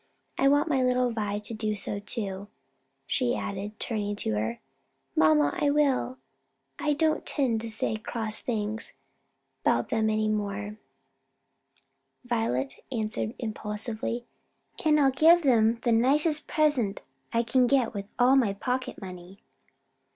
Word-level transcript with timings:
I 0.39 0.47
want 0.47 0.67
my 0.67 0.81
little 0.81 1.11
Vi 1.11 1.37
to 1.37 1.53
do 1.53 1.75
so 1.75 1.99
too," 1.99 2.47
she 3.05 3.35
added, 3.35 3.79
turning 3.79 4.15
to 4.15 4.31
her. 4.33 4.59
"Mamma, 5.15 5.55
I 5.61 5.69
will; 5.69 6.17
I 6.79 6.93
don't 6.93 7.23
'tend 7.23 7.61
to 7.61 7.69
say 7.69 7.97
cross 7.97 8.39
things 8.39 8.93
'bout 9.63 9.93
'em 9.93 10.09
any 10.09 10.27
more," 10.27 10.77
Violet 12.25 12.77
answered 12.91 13.35
impulsively; 13.37 14.25
"and 14.83 14.99
I'll 14.99 15.11
give 15.11 15.45
'em 15.45 15.75
the 15.81 15.91
nicest 15.91 16.47
present 16.47 17.03
I 17.31 17.43
can 17.43 17.67
get 17.67 17.93
with 17.93 18.11
all 18.17 18.35
my 18.35 18.53
pocket 18.53 18.99
money." 18.99 19.43